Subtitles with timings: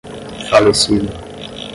[0.49, 1.13] falecido